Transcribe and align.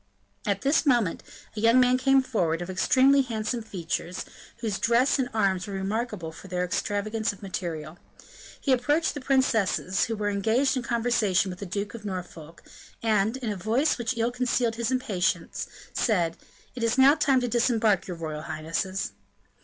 At 0.47 0.63
this 0.63 0.83
moment, 0.83 1.21
a 1.55 1.59
young 1.59 1.79
man 1.79 1.99
came 1.99 2.23
forward, 2.23 2.63
of 2.63 2.71
extremely 2.71 3.21
handsome 3.21 3.61
features, 3.61 4.23
and 4.25 4.33
whose 4.61 4.79
dress 4.79 5.19
and 5.19 5.29
arms 5.31 5.67
were 5.67 5.75
remarkable 5.75 6.31
for 6.31 6.47
their 6.47 6.65
extravagance 6.65 7.31
of 7.31 7.43
material. 7.43 7.99
He 8.59 8.71
approached 8.73 9.13
the 9.13 9.21
princesses, 9.21 10.05
who 10.05 10.15
were 10.15 10.31
engaged 10.31 10.75
in 10.75 10.81
conversation 10.81 11.51
with 11.51 11.59
the 11.59 11.67
Duke 11.67 11.93
of 11.93 12.03
Norfolk, 12.03 12.63
and, 13.03 13.37
in 13.37 13.51
a 13.51 13.55
voice 13.55 13.99
which 13.99 14.17
ill 14.17 14.31
concealed 14.31 14.73
his 14.73 14.89
impatience, 14.89 15.67
said, 15.93 16.35
"It 16.73 16.81
is 16.81 16.97
now 16.97 17.13
time 17.13 17.39
to 17.41 17.47
disembark, 17.47 18.07
your 18.07 18.17
royal 18.17 18.41
highness." 18.41 19.11